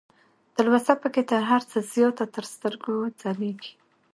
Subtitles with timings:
[0.55, 3.73] تلوسه پکې تر هر څه زياته تر سترګو ځلېږي